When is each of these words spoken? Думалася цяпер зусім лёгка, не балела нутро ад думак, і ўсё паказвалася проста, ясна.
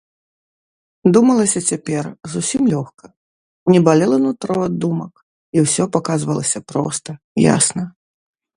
Думалася 1.17 1.61
цяпер 1.73 2.03
зусім 2.33 2.63
лёгка, 2.73 3.05
не 3.73 3.79
балела 3.89 4.17
нутро 4.25 4.57
ад 4.69 4.75
думак, 4.85 5.13
і 5.59 5.67
ўсё 5.67 5.83
паказвалася 5.99 6.59
проста, 6.73 7.11
ясна. 7.55 7.83